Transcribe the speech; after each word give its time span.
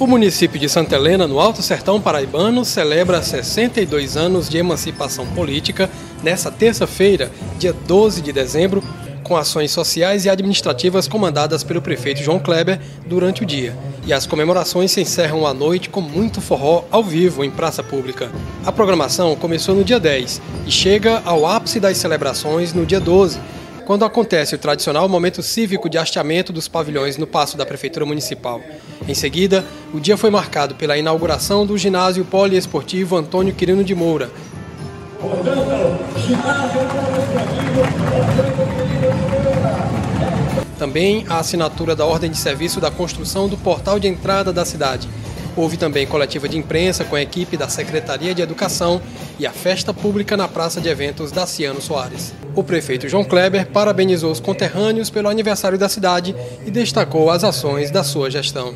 O 0.00 0.06
município 0.06 0.58
de 0.58 0.66
Santa 0.66 0.96
Helena, 0.96 1.28
no 1.28 1.38
Alto 1.38 1.60
Sertão 1.60 2.00
Paraibano, 2.00 2.64
celebra 2.64 3.22
62 3.22 4.16
anos 4.16 4.48
de 4.48 4.56
emancipação 4.56 5.26
política 5.26 5.90
nesta 6.22 6.50
terça-feira, 6.50 7.30
dia 7.58 7.74
12 7.74 8.22
de 8.22 8.32
dezembro, 8.32 8.82
com 9.22 9.36
ações 9.36 9.70
sociais 9.72 10.24
e 10.24 10.30
administrativas 10.30 11.06
comandadas 11.06 11.62
pelo 11.62 11.82
prefeito 11.82 12.22
João 12.22 12.38
Kleber 12.38 12.80
durante 13.06 13.42
o 13.42 13.46
dia. 13.46 13.76
E 14.06 14.10
as 14.14 14.24
comemorações 14.24 14.90
se 14.90 15.02
encerram 15.02 15.46
à 15.46 15.52
noite 15.52 15.90
com 15.90 16.00
muito 16.00 16.40
forró 16.40 16.84
ao 16.90 17.04
vivo 17.04 17.44
em 17.44 17.50
praça 17.50 17.82
pública. 17.82 18.30
A 18.64 18.72
programação 18.72 19.36
começou 19.36 19.74
no 19.74 19.84
dia 19.84 20.00
10 20.00 20.40
e 20.66 20.70
chega 20.70 21.20
ao 21.26 21.44
ápice 21.44 21.78
das 21.78 21.98
celebrações 21.98 22.72
no 22.72 22.86
dia 22.86 23.00
12, 23.00 23.38
quando 23.90 24.04
acontece 24.04 24.54
o 24.54 24.58
tradicional 24.58 25.08
momento 25.08 25.42
cívico 25.42 25.90
de 25.90 25.98
hasteamento 25.98 26.52
dos 26.52 26.68
pavilhões 26.68 27.16
no 27.16 27.26
passo 27.26 27.56
da 27.56 27.66
Prefeitura 27.66 28.06
Municipal. 28.06 28.62
Em 29.08 29.14
seguida, 29.14 29.64
o 29.92 29.98
dia 29.98 30.16
foi 30.16 30.30
marcado 30.30 30.76
pela 30.76 30.96
inauguração 30.96 31.66
do 31.66 31.76
ginásio 31.76 32.24
poliesportivo 32.24 33.16
Antônio 33.16 33.52
Quirino 33.52 33.82
de 33.82 33.92
Moura. 33.92 34.30
Também 40.78 41.26
a 41.28 41.40
assinatura 41.40 41.96
da 41.96 42.06
ordem 42.06 42.30
de 42.30 42.38
serviço 42.38 42.80
da 42.80 42.92
construção 42.92 43.48
do 43.48 43.56
portal 43.56 43.98
de 43.98 44.06
entrada 44.06 44.52
da 44.52 44.64
cidade. 44.64 45.08
Houve 45.56 45.76
também 45.76 46.06
coletiva 46.06 46.48
de 46.48 46.56
imprensa 46.56 47.02
com 47.02 47.16
a 47.16 47.22
equipe 47.22 47.56
da 47.56 47.68
Secretaria 47.68 48.36
de 48.36 48.40
Educação 48.40 49.02
e 49.36 49.48
a 49.48 49.50
festa 49.50 49.92
pública 49.92 50.36
na 50.36 50.46
Praça 50.46 50.80
de 50.80 50.88
Eventos 50.88 51.32
Daciano 51.32 51.82
Soares. 51.82 52.32
O 52.54 52.64
prefeito 52.64 53.08
João 53.08 53.24
Kleber 53.24 53.66
parabenizou 53.68 54.32
os 54.32 54.40
conterrâneos 54.40 55.08
pelo 55.08 55.28
aniversário 55.28 55.78
da 55.78 55.88
cidade 55.88 56.34
e 56.66 56.70
destacou 56.70 57.30
as 57.30 57.44
ações 57.44 57.90
da 57.90 58.02
sua 58.02 58.30
gestão. 58.30 58.74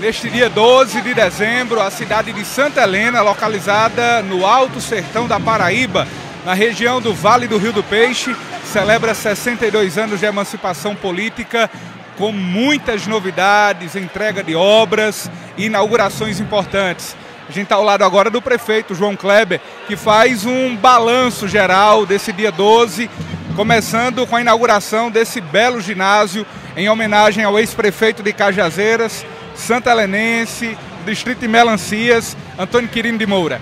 Neste 0.00 0.28
dia 0.28 0.50
12 0.50 1.00
de 1.00 1.14
dezembro, 1.14 1.80
a 1.80 1.88
cidade 1.90 2.32
de 2.32 2.44
Santa 2.44 2.82
Helena, 2.82 3.22
localizada 3.22 4.20
no 4.22 4.44
Alto 4.44 4.80
Sertão 4.80 5.28
da 5.28 5.38
Paraíba, 5.38 6.08
na 6.44 6.54
região 6.54 7.00
do 7.00 7.14
Vale 7.14 7.46
do 7.46 7.56
Rio 7.56 7.72
do 7.72 7.84
Peixe, 7.84 8.34
celebra 8.64 9.14
62 9.14 9.96
anos 9.96 10.18
de 10.18 10.26
emancipação 10.26 10.96
política 10.96 11.70
com 12.18 12.32
muitas 12.32 13.06
novidades, 13.06 13.94
entrega 13.94 14.42
de 14.42 14.56
obras 14.56 15.30
e 15.56 15.66
inaugurações 15.66 16.40
importantes. 16.40 17.16
A 17.52 17.54
gente 17.54 17.64
está 17.64 17.74
ao 17.74 17.84
lado 17.84 18.02
agora 18.02 18.30
do 18.30 18.40
prefeito 18.40 18.94
João 18.94 19.14
Kleber, 19.14 19.60
que 19.86 19.94
faz 19.94 20.46
um 20.46 20.74
balanço 20.74 21.46
geral 21.46 22.06
desse 22.06 22.32
dia 22.32 22.50
12, 22.50 23.10
começando 23.54 24.26
com 24.26 24.34
a 24.34 24.40
inauguração 24.40 25.10
desse 25.10 25.38
belo 25.38 25.78
ginásio 25.78 26.46
em 26.74 26.88
homenagem 26.88 27.44
ao 27.44 27.58
ex-prefeito 27.58 28.22
de 28.22 28.32
Cajazeiras, 28.32 29.26
Santa 29.54 29.90
Helenense, 29.90 30.78
distrito 31.04 31.40
de 31.40 31.48
Melancias, 31.48 32.34
Antônio 32.58 32.88
Quirino 32.88 33.18
de 33.18 33.26
Moura. 33.26 33.60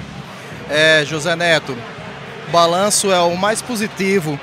É, 0.71 1.03
José 1.05 1.35
Neto, 1.35 1.77
o 2.47 2.51
balanço 2.53 3.11
é 3.11 3.19
o 3.19 3.37
mais 3.37 3.61
positivo, 3.61 4.39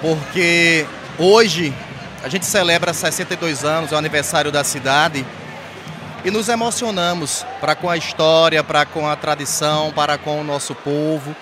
porque 0.00 0.86
hoje 1.18 1.74
a 2.22 2.28
gente 2.28 2.46
celebra 2.46 2.94
62 2.94 3.64
anos, 3.64 3.90
é 3.90 3.96
o 3.96 3.98
aniversário 3.98 4.52
da 4.52 4.62
cidade, 4.62 5.26
e 6.24 6.30
nos 6.30 6.48
emocionamos 6.48 7.46
para 7.60 7.74
com 7.74 7.88
a 7.88 7.96
história, 7.96 8.64
para 8.64 8.84
com 8.84 9.08
a 9.08 9.14
tradição, 9.14 9.92
para 9.92 10.18
com 10.18 10.40
o 10.40 10.44
nosso 10.44 10.74
povo. 10.74 11.34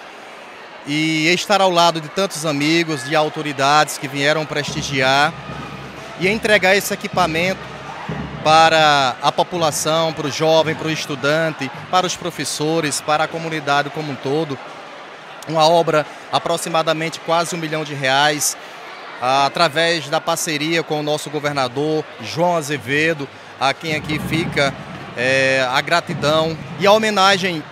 E 0.86 1.27
estar 1.28 1.60
ao 1.60 1.70
lado 1.70 2.00
de 2.00 2.08
tantos 2.08 2.46
amigos, 2.46 3.04
de 3.04 3.16
autoridades 3.16 3.98
que 3.98 4.06
vieram 4.06 4.47
prestigiar 4.47 5.32
e 6.20 6.28
entregar 6.28 6.77
esse 6.77 6.94
equipamento 6.94 7.60
para 8.44 9.16
a 9.20 9.32
população, 9.32 10.12
para 10.12 10.28
o 10.28 10.30
jovem, 10.30 10.74
para 10.74 10.86
o 10.86 10.91
estudante, 10.91 11.69
para 11.91 12.06
os 12.06 12.14
professores, 12.14 13.00
para 13.00 13.24
a 13.24 13.28
comunidade 13.28 13.91
como 13.91 14.12
um 14.12 14.14
todo. 14.14 14.56
Uma 15.48 15.69
obra 15.69 16.06
aproximadamente 16.30 17.19
quase 17.20 17.56
um 17.56 17.58
milhão 17.58 17.82
de 17.82 17.94
reais, 17.94 18.56
através 19.20 20.09
da 20.09 20.20
parceria 20.20 20.82
com 20.82 21.00
o 21.00 21.03
nosso 21.03 21.31
governador 21.31 22.04
João 22.20 22.56
Azevedo, 22.56 23.28
a 23.61 23.72
quem 23.72 23.94
aqui 23.94 24.19
fica 24.19 24.72
é, 25.17 25.67
a 25.71 25.81
gratidão 25.81 26.56
e 26.78 26.87
a 26.87 26.93
homenagem. 26.93 27.62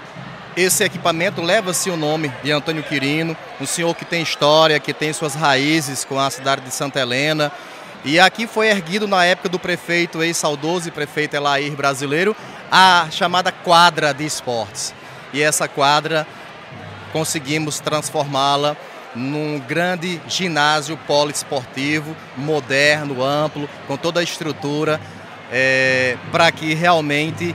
Esse 0.56 0.84
equipamento 0.84 1.42
leva-se 1.42 1.90
o 1.90 1.96
nome 1.96 2.32
de 2.42 2.52
Antônio 2.52 2.82
Quirino, 2.82 3.36
um 3.60 3.66
senhor 3.66 3.94
que 3.94 4.04
tem 4.04 4.22
história, 4.22 4.78
que 4.78 4.92
tem 4.92 5.12
suas 5.12 5.34
raízes 5.34 6.04
com 6.04 6.18
a 6.18 6.30
cidade 6.30 6.62
de 6.62 6.70
Santa 6.70 7.00
Helena. 7.00 7.50
E 8.04 8.20
aqui 8.20 8.46
foi 8.46 8.68
erguido 8.68 9.08
na 9.08 9.24
época 9.24 9.48
do 9.48 9.58
prefeito, 9.58 10.22
ex-saudoso 10.22 10.92
prefeito 10.92 11.34
Elair 11.34 11.72
brasileiro, 11.72 12.36
a 12.70 13.08
chamada 13.10 13.50
quadra 13.50 14.12
de 14.12 14.24
esportes. 14.24 14.94
E 15.32 15.42
essa 15.42 15.66
quadra 15.66 16.26
conseguimos 17.12 17.80
transformá-la 17.80 18.76
num 19.14 19.58
grande 19.60 20.20
ginásio 20.28 20.96
poliesportivo, 21.06 22.14
moderno, 22.36 23.24
amplo, 23.24 23.68
com 23.86 23.96
toda 23.96 24.20
a 24.20 24.22
estrutura, 24.22 25.00
é, 25.50 26.16
para 26.32 26.50
que 26.50 26.74
realmente 26.74 27.54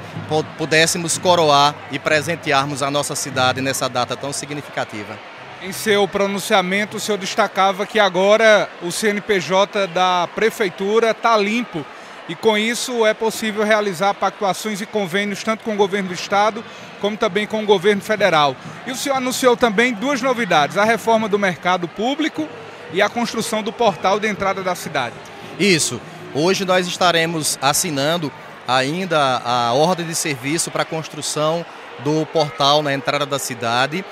pudéssemos 0.58 1.18
coroar 1.18 1.76
e 1.92 2.00
presentearmos 2.00 2.84
a 2.84 2.90
nossa 2.92 3.16
cidade 3.16 3.62
nessa 3.62 3.90
data 3.90 4.16
tão 4.16 4.32
significativa. 4.32 5.18
Em 5.62 5.74
seu 5.74 6.08
pronunciamento, 6.08 6.98
o 6.98 7.00
senhor 7.00 7.18
destacava 7.18 7.86
que 7.86 8.00
agora 8.00 8.70
o 8.82 8.92
CNPJ 8.92 9.88
da 9.88 10.28
Prefeitura 10.34 11.12
está 11.12 11.36
limpo 11.36 11.86
e 12.30 12.36
com 12.36 12.58
isso 12.58 13.06
é 13.06 13.14
possível 13.14 13.64
realizar 13.66 14.14
pactuações 14.14 14.80
e 14.80 14.86
convênios 14.86 15.44
tanto 15.44 15.64
com 15.64 15.74
o 15.74 15.76
governo 15.76 16.10
do 16.10 16.14
estado 16.14 16.64
como 17.02 17.18
também 17.18 17.48
com 17.48 17.64
o 17.64 17.66
governo 17.66 18.02
federal. 18.02 18.56
E 18.86 18.92
o 18.92 18.96
senhor 18.96 19.16
anunciou 19.16 19.58
também 19.58 19.94
duas 19.94 20.22
novidades: 20.22 20.78
a 20.78 20.84
reforma 20.84 21.28
do 21.28 21.40
mercado 21.40 21.88
público 21.88 22.48
e 22.94 23.02
a 23.02 23.10
construção 23.10 23.64
do 23.64 23.74
portal 23.74 24.20
de 24.20 24.28
entrada 24.28 24.62
da 24.62 24.76
cidade. 24.76 25.16
Isso. 25.60 26.00
Hoje 26.34 26.64
nós 26.64 26.88
estaremos 26.88 27.58
assinando 27.62 28.32
ainda 28.68 29.42
a 29.44 29.74
ordem 29.74 30.06
de 30.06 30.14
serviço 30.14 30.70
para 30.70 30.84
a 30.84 30.86
construção 30.86 31.66
do 32.04 32.26
portal 32.28 32.84
na 32.84 32.94
entrada 32.94 33.26
da 33.26 33.40
cidade. 33.40 34.06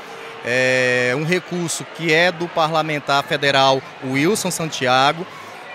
É 0.43 1.13
um 1.15 1.23
recurso 1.23 1.85
que 1.95 2.11
é 2.11 2.31
do 2.31 2.47
parlamentar 2.47 3.23
federal 3.23 3.81
Wilson 4.03 4.49
Santiago 4.49 5.25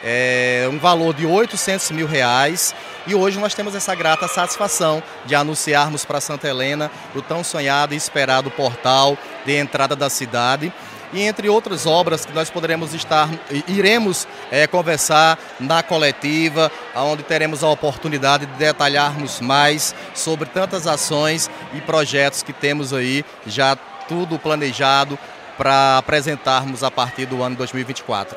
é, 0.03 0.69
um 0.71 0.79
valor 0.79 1.15
de 1.15 1.25
800 1.25 1.91
mil 1.93 2.07
reais. 2.07 2.75
E 3.07 3.15
hoje 3.15 3.39
nós 3.39 3.55
temos 3.55 3.75
essa 3.75 3.95
grata 3.95 4.29
satisfação 4.29 5.03
de 5.25 5.35
anunciarmos 5.35 6.05
para 6.05 6.21
Santa 6.21 6.49
Helena 6.49 6.91
o 7.15 7.23
tão 7.23 7.45
sonhado 7.45 7.95
e 7.95 7.97
esperado 7.97 8.51
portal 8.51 9.17
de 9.45 9.57
entrada 9.57 9.95
da 9.95 10.11
cidade. 10.11 10.73
E 11.13 11.23
entre 11.23 11.49
outras 11.49 11.87
obras 11.87 12.25
que 12.25 12.33
nós 12.33 12.49
poderemos 12.49 12.95
estar, 12.95 13.29
iremos 13.69 14.27
é, 14.51 14.67
conversar 14.67 15.39
na 15.61 15.83
coletiva, 15.83 16.73
onde 16.95 17.23
teremos 17.23 17.63
a 17.63 17.69
oportunidade 17.69 18.47
de 18.47 18.55
detalharmos 18.55 19.41
mais 19.41 19.95
sobre 20.15 20.49
tantas 20.49 20.87
ações 20.87 21.51
e 21.75 21.81
projetos 21.81 22.43
que 22.43 22.53
temos 22.53 22.93
aí 22.93 23.25
já 23.47 23.77
tudo 24.09 24.39
planejado 24.39 25.19
para 25.59 25.99
apresentarmos 25.99 26.83
a 26.83 26.91
partir 26.91 27.27
do 27.27 27.43
ano 27.43 27.57
2024. 27.57 28.37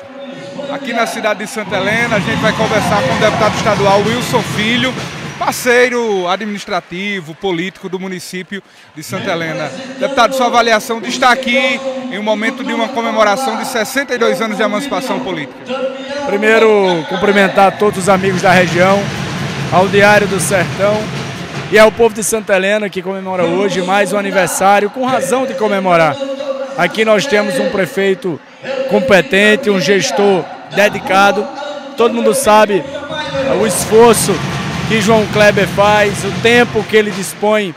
Aqui 0.70 0.92
na 0.92 1.06
cidade 1.06 1.40
de 1.44 1.50
Santa 1.50 1.76
Helena, 1.76 2.16
a 2.16 2.20
gente 2.20 2.40
vai 2.40 2.52
conversar 2.52 3.02
com 3.02 3.14
o 3.14 3.18
deputado 3.18 3.56
estadual 3.56 4.00
Wilson 4.00 4.42
Filho, 4.42 4.92
parceiro 5.38 6.28
administrativo, 6.28 7.34
político 7.34 7.88
do 7.88 7.98
município 7.98 8.62
de 8.94 9.02
Santa 9.02 9.30
Helena. 9.30 9.70
Deputado, 9.98 10.34
sua 10.34 10.46
avaliação 10.46 11.00
de 11.00 11.08
estar 11.08 11.30
aqui 11.30 11.80
em 12.10 12.18
um 12.18 12.22
momento 12.22 12.62
de 12.64 12.72
uma 12.72 12.88
comemoração 12.88 13.56
de 13.56 13.66
62 13.66 14.40
anos 14.40 14.56
de 14.56 14.62
emancipação 14.62 15.20
política. 15.20 15.58
Primeiro, 16.26 17.04
cumprimentar 17.08 17.78
todos 17.78 18.00
os 18.00 18.08
amigos 18.08 18.42
da 18.42 18.50
região, 18.50 19.02
ao 19.72 19.88
Diário 19.88 20.26
do 20.28 20.38
Sertão 20.38 20.96
e 21.70 21.78
ao 21.78 21.90
povo 21.90 22.14
de 22.14 22.22
Santa 22.22 22.54
Helena 22.54 22.88
que 22.88 23.02
comemora 23.02 23.44
hoje 23.44 23.82
mais 23.82 24.12
um 24.12 24.18
aniversário, 24.18 24.90
com 24.90 25.04
razão 25.04 25.46
de 25.46 25.54
comemorar. 25.54 26.16
Aqui 26.78 27.04
nós 27.04 27.26
temos 27.26 27.58
um 27.58 27.70
prefeito 27.70 28.40
competente, 28.88 29.70
um 29.70 29.80
gestor 29.80 30.44
dedicado. 30.74 31.46
Todo 31.96 32.14
mundo 32.14 32.34
sabe 32.34 32.84
o 33.60 33.66
esforço 33.66 34.32
que 34.88 35.00
João 35.00 35.26
Kleber 35.32 35.66
faz, 35.68 36.24
o 36.24 36.30
tempo 36.42 36.84
que 36.84 36.96
ele 36.96 37.10
dispõe 37.10 37.74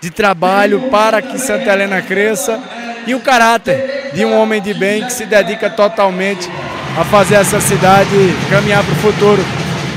de 0.00 0.10
trabalho 0.10 0.82
para 0.90 1.20
que 1.20 1.38
Santa 1.38 1.72
Helena 1.72 2.00
cresça 2.02 2.60
e 3.06 3.14
o 3.14 3.20
caráter 3.20 4.10
de 4.12 4.24
um 4.24 4.38
homem 4.38 4.60
de 4.60 4.74
bem 4.74 5.04
que 5.04 5.12
se 5.12 5.24
dedica 5.24 5.70
totalmente 5.70 6.50
a 6.98 7.04
fazer 7.04 7.36
essa 7.36 7.60
cidade 7.60 8.10
caminhar 8.50 8.82
para 8.82 8.92
o 8.92 8.96
futuro. 8.96 9.44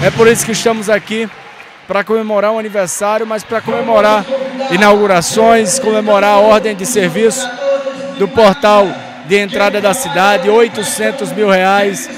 É 0.04 0.10
por 0.12 0.28
isso 0.28 0.46
que 0.46 0.52
estamos 0.52 0.90
aqui 0.90 1.30
para 1.88 2.04
comemorar 2.04 2.52
um 2.52 2.60
aniversário, 2.60 3.26
mas 3.26 3.44
para 3.44 3.62
comemorar 3.62 4.24
inaugurações, 4.72 5.80
comemorar 5.80 6.36
a 6.36 6.40
ordem 6.40 6.76
de 6.76 6.86
serviço 6.86 7.50
do 8.18 8.28
portal 8.28 8.88
de 9.26 9.38
entrada 9.38 9.80
da 9.82 9.94
cidade, 9.94 10.50
800 10.50 11.32
mil 11.32 11.50
reais, 11.50 12.10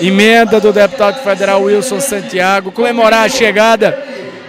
emenda 0.00 0.60
do 0.60 0.72
deputado 0.72 1.22
federal 1.22 1.62
Wilson 1.62 2.00
Santiago, 2.00 2.72
comemorar 2.72 3.24
a 3.24 3.28
chegada 3.28 3.98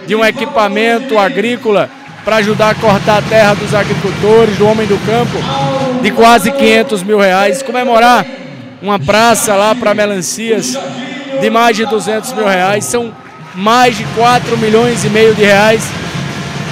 de 0.06 0.14
um 0.14 0.24
equipamento 0.24 1.18
agrícola 1.18 1.90
para 2.26 2.38
ajudar 2.38 2.70
a 2.70 2.74
cortar 2.74 3.18
a 3.18 3.22
terra 3.22 3.54
dos 3.54 3.72
agricultores, 3.72 4.58
do 4.58 4.66
homem 4.66 4.84
do 4.84 4.98
campo, 5.06 5.38
de 6.02 6.10
quase 6.10 6.50
500 6.50 7.04
mil 7.04 7.20
reais. 7.20 7.62
Comemorar 7.62 8.26
uma 8.82 8.98
praça 8.98 9.54
lá 9.54 9.76
para 9.76 9.94
melancias 9.94 10.76
de 11.40 11.48
mais 11.48 11.76
de 11.76 11.86
200 11.86 12.32
mil 12.32 12.44
reais. 12.44 12.84
São 12.84 13.14
mais 13.54 13.96
de 13.96 14.02
4 14.16 14.58
milhões 14.58 15.04
e 15.04 15.08
meio 15.08 15.36
de 15.36 15.44
reais 15.44 15.84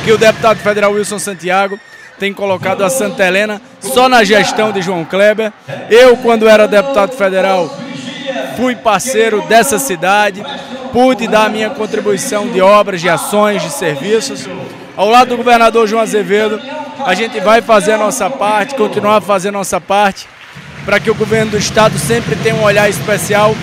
que 0.04 0.10
o 0.10 0.18
deputado 0.18 0.58
federal 0.58 0.90
Wilson 0.90 1.20
Santiago 1.20 1.78
tem 2.18 2.34
colocado 2.34 2.82
a 2.82 2.90
Santa 2.90 3.24
Helena 3.24 3.62
só 3.78 4.08
na 4.08 4.24
gestão 4.24 4.72
de 4.72 4.82
João 4.82 5.04
Kleber. 5.04 5.52
Eu, 5.88 6.16
quando 6.16 6.48
era 6.48 6.66
deputado 6.66 7.12
federal, 7.12 7.72
fui 8.56 8.74
parceiro 8.74 9.40
dessa 9.42 9.78
cidade, 9.78 10.44
pude 10.92 11.28
dar 11.28 11.48
minha 11.48 11.70
contribuição 11.70 12.48
de 12.48 12.60
obras, 12.60 13.00
de 13.00 13.08
ações, 13.08 13.62
de 13.62 13.70
serviços. 13.70 14.48
Ao 14.96 15.08
lado 15.08 15.30
do 15.30 15.36
governador 15.36 15.88
João 15.88 16.02
Azevedo, 16.02 16.60
a 17.04 17.14
gente 17.14 17.40
vai 17.40 17.60
fazer 17.60 17.92
a 17.92 17.98
nossa 17.98 18.30
parte, 18.30 18.76
continuar 18.76 19.16
a 19.16 19.20
fazer 19.20 19.48
a 19.48 19.52
nossa 19.52 19.80
parte, 19.80 20.28
para 20.84 21.00
que 21.00 21.10
o 21.10 21.14
governo 21.14 21.52
do 21.52 21.58
estado 21.58 21.98
sempre 21.98 22.36
tenha 22.36 22.54
um 22.54 22.62
olhar 22.62 22.88
especial 22.88 23.56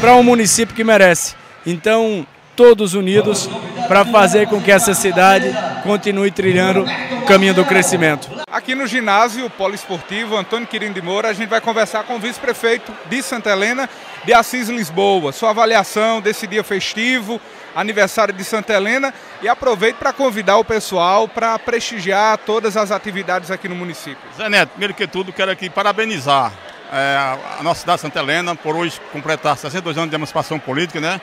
para 0.00 0.14
um 0.14 0.22
município 0.22 0.74
que 0.74 0.82
merece. 0.82 1.34
Então, 1.66 2.26
todos 2.56 2.94
unidos 2.94 3.50
para 3.86 4.02
fazer 4.06 4.48
com 4.48 4.62
que 4.62 4.72
essa 4.72 4.94
cidade 4.94 5.54
continue 5.82 6.30
trilhando 6.30 6.86
o 7.22 7.26
caminho 7.26 7.52
do 7.52 7.66
crescimento. 7.66 8.28
Aqui 8.50 8.74
no 8.74 8.86
ginásio 8.86 9.50
poliesportivo 9.50 10.36
Antônio 10.36 10.66
Quirim 10.66 10.92
de 10.92 11.02
Moura, 11.02 11.28
a 11.28 11.32
gente 11.34 11.50
vai 11.50 11.60
conversar 11.60 12.04
com 12.04 12.16
o 12.16 12.18
vice-prefeito 12.18 12.90
de 13.10 13.22
Santa 13.22 13.50
Helena, 13.50 13.88
de 14.24 14.32
Assis 14.32 14.68
Lisboa. 14.70 15.32
Sua 15.32 15.50
avaliação 15.50 16.22
desse 16.22 16.46
dia 16.46 16.64
festivo, 16.64 17.38
aniversário 17.74 18.34
de 18.34 18.44
Santa 18.44 18.72
Helena, 18.74 19.12
e 19.42 19.48
aproveito 19.48 19.96
para 19.96 20.12
convidar 20.12 20.56
o 20.58 20.64
pessoal 20.64 21.28
para 21.28 21.58
prestigiar 21.58 22.38
todas 22.38 22.76
as 22.76 22.90
atividades 22.90 23.50
aqui 23.50 23.68
no 23.68 23.74
município. 23.74 24.18
Zé 24.36 24.48
Neto, 24.48 24.70
primeiro 24.70 24.94
que 24.94 25.06
tudo, 25.06 25.32
quero 25.32 25.50
aqui 25.50 25.70
parabenizar 25.70 26.52
é, 26.92 27.38
a 27.58 27.62
nossa 27.62 27.80
cidade 27.80 27.98
de 27.98 28.02
Santa 28.02 28.18
Helena 28.20 28.54
por 28.54 28.74
hoje 28.74 29.00
completar 29.12 29.56
62 29.56 29.96
anos 29.96 30.10
de 30.10 30.16
emancipação 30.16 30.58
política, 30.58 31.00
né? 31.00 31.20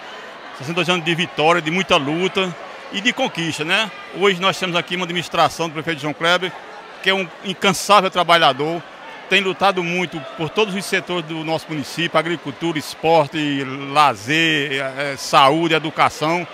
62 0.58 0.90
anos 0.90 1.06
de 1.06 1.16
vitória, 1.16 1.62
de 1.62 1.72
muita 1.72 1.98
luta 1.98 2.54
e 2.92 3.02
de 3.02 3.12
conquista, 3.12 3.66
né? 3.66 3.92
Hoje 4.18 4.40
nós 4.40 4.58
temos 4.58 4.76
aqui 4.76 4.96
uma 4.96 5.06
administração 5.06 5.68
do 5.68 5.74
prefeito 5.74 6.02
João 6.02 6.14
Kleber, 6.14 6.52
que 7.04 7.10
é 7.10 7.14
um 7.14 7.28
incansável 7.44 8.10
trabalhador, 8.10 8.82
tem 9.30 9.42
lutado 9.42 9.84
muito 9.84 10.20
por 10.38 10.50
todos 10.50 10.76
os 10.76 10.86
setores 10.86 11.26
do 11.26 11.44
nosso 11.44 11.66
município, 11.70 12.18
agricultura, 12.18 12.78
esporte, 12.78 13.64
lazer, 13.92 14.82
é, 14.98 15.16
saúde, 15.18 15.74
educação. 15.74 16.48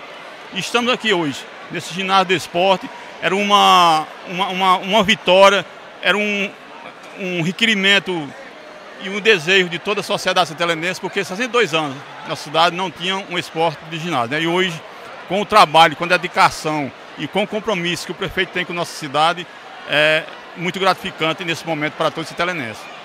Estamos 0.54 0.92
aqui 0.92 1.12
hoje, 1.12 1.44
nesse 1.70 1.92
ginásio 1.92 2.26
de 2.26 2.34
esporte. 2.34 2.88
Era 3.20 3.36
uma, 3.36 4.06
uma, 4.26 4.48
uma, 4.48 4.76
uma 4.78 5.02
vitória, 5.02 5.64
era 6.00 6.16
um, 6.16 6.50
um 7.18 7.42
requerimento 7.42 8.28
e 9.02 9.08
um 9.08 9.20
desejo 9.20 9.68
de 9.68 9.78
toda 9.78 10.00
a 10.00 10.04
sociedade 10.04 10.48
santelenense, 10.48 11.00
porque 11.00 11.22
62 11.22 11.74
anos 11.74 11.96
na 12.26 12.36
cidade 12.36 12.74
não 12.74 12.90
tinha 12.90 13.16
um 13.16 13.38
esporte 13.38 13.78
de 13.90 13.98
ginásio. 13.98 14.30
Né? 14.30 14.42
E 14.42 14.46
hoje, 14.46 14.80
com 15.28 15.40
o 15.40 15.44
trabalho, 15.44 15.96
com 15.96 16.04
a 16.04 16.08
dedicação 16.08 16.90
e 17.18 17.28
com 17.28 17.42
o 17.42 17.46
compromisso 17.46 18.06
que 18.06 18.12
o 18.12 18.14
prefeito 18.14 18.52
tem 18.52 18.64
com 18.64 18.72
a 18.72 18.76
nossa 18.76 18.96
cidade, 18.96 19.46
é 19.88 20.24
muito 20.56 20.78
gratificante 20.78 21.44
nesse 21.44 21.66
momento 21.66 21.94
para 21.94 22.10
todos 22.10 22.30
os 22.30 22.36
santelenenses. 22.36 22.91